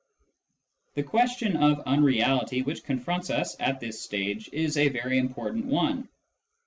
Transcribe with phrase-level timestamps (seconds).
[0.95, 6.09] The question of" unreality," which confronts us at this point, is a very important one.